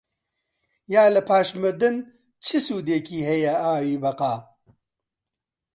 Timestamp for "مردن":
1.61-1.95